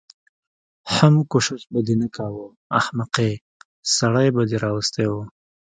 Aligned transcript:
حم 0.93 1.15
کوشش 1.31 1.61
به 1.71 1.79
دې 1.87 1.95
نه 2.01 2.07
کوه 2.15 2.45
احمقې 2.79 3.31
سړی 3.95 4.27
به 4.35 4.41
دې 4.49 4.57
راوستی 4.65 5.05
و. 5.11 5.15